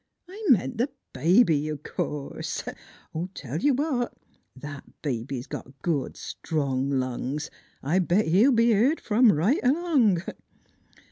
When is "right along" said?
9.31-10.23